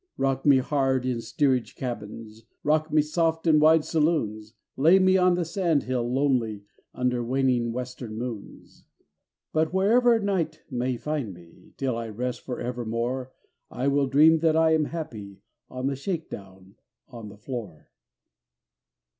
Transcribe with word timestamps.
Rock 0.17 0.47
me 0.47 0.57
hard 0.57 1.05
in 1.05 1.21
steerage 1.21 1.75
cabins, 1.75 2.41
Rock 2.63 2.91
me 2.91 3.03
soft 3.03 3.45
in 3.45 3.59
wide 3.59 3.85
saloons, 3.85 4.55
Lay 4.75 4.97
me 4.97 5.15
on 5.15 5.35
the 5.35 5.45
sand 5.45 5.83
hill 5.83 6.11
lonely 6.11 6.63
Under 6.91 7.23
waning 7.23 7.71
western 7.71 8.17
moons; 8.17 8.83
But 9.53 9.71
wherever 9.75 10.17
night 10.17 10.63
may 10.71 10.97
find 10.97 11.35
me 11.35 11.73
Till 11.77 11.95
I 11.95 12.09
rest 12.09 12.41
for 12.41 12.59
evermore 12.59 13.31
I 13.69 13.87
will 13.89 14.07
dream 14.07 14.39
that 14.39 14.55
I 14.55 14.71
am 14.73 14.85
happy 14.85 15.39
On 15.69 15.85
the 15.85 15.95
shake 15.95 16.31
down 16.31 16.77
on 17.07 17.29
the 17.29 17.37
floor. 17.37 17.91